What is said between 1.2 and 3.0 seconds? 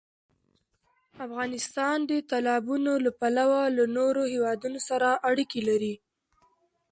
افغانستان د تالابونه